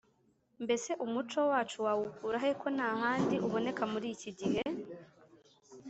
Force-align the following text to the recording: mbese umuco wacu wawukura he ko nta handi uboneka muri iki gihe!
mbese 0.63 0.89
umuco 1.05 1.39
wacu 1.51 1.77
wawukura 1.85 2.37
he 2.43 2.51
ko 2.61 2.67
nta 2.75 2.89
handi 3.01 3.35
uboneka 3.45 3.83
muri 3.91 4.07
iki 4.15 4.31
gihe! 4.39 4.63